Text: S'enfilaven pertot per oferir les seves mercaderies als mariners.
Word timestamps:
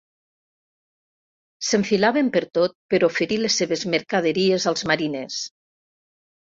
S'enfilaven 1.67 2.33
pertot 2.39 2.75
per 2.95 3.03
oferir 3.11 3.41
les 3.45 3.61
seves 3.63 3.87
mercaderies 3.95 4.71
als 4.75 4.89
mariners. 4.95 5.41